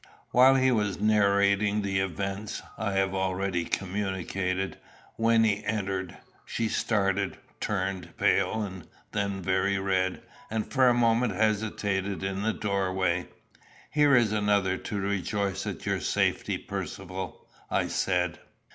[0.31, 4.79] While he was narrating the events I have already communicated,
[5.15, 6.17] Wynnie entered.
[6.43, 12.51] She started, turned pale and then very red, and for a moment hesitated in the
[12.51, 13.27] doorway.
[13.91, 17.39] "Here is another to rejoice at your safety, Percivale,"
[17.69, 18.39] I said.